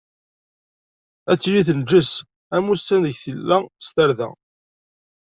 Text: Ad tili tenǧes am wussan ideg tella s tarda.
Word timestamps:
Ad 1.31 1.37
tili 1.41 1.61
tenǧes 1.67 2.11
am 2.55 2.67
wussan 2.69 3.07
ideg 3.09 3.17
tella 3.23 3.57
s 3.85 3.87
tarda. 3.95 4.29